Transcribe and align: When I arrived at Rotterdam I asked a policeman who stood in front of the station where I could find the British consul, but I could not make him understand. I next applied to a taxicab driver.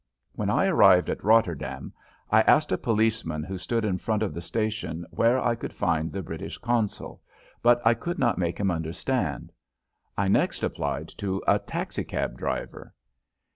When 0.33 0.49
I 0.49 0.65
arrived 0.65 1.11
at 1.11 1.23
Rotterdam 1.23 1.93
I 2.31 2.41
asked 2.41 2.71
a 2.71 2.77
policeman 2.79 3.43
who 3.43 3.59
stood 3.59 3.85
in 3.85 3.99
front 3.99 4.23
of 4.23 4.33
the 4.33 4.41
station 4.41 5.05
where 5.11 5.39
I 5.39 5.53
could 5.53 5.73
find 5.75 6.11
the 6.11 6.23
British 6.23 6.57
consul, 6.57 7.21
but 7.61 7.79
I 7.85 7.93
could 7.93 8.17
not 8.17 8.39
make 8.39 8.57
him 8.59 8.71
understand. 8.71 9.51
I 10.17 10.27
next 10.27 10.63
applied 10.63 11.09
to 11.19 11.43
a 11.47 11.59
taxicab 11.59 12.35
driver. 12.35 12.95